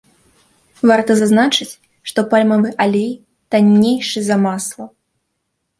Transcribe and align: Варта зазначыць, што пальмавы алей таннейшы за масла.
Варта 0.91 1.11
зазначыць, 1.21 1.69
што 2.13 2.19
пальмавы 2.33 2.69
алей 2.87 3.07
таннейшы 3.53 4.19
за 4.31 4.35
масла. 4.49 4.85